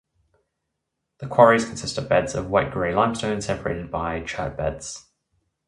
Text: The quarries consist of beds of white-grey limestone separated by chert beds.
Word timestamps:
The 1.19 1.27
quarries 1.27 1.65
consist 1.65 1.95
of 1.99 2.09
beds 2.09 2.33
of 2.33 2.49
white-grey 2.49 2.95
limestone 2.95 3.39
separated 3.39 3.91
by 3.91 4.21
chert 4.21 4.57
beds. 4.57 5.05